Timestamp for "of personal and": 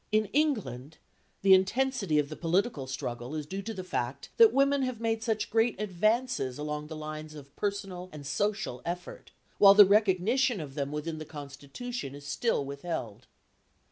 7.35-8.25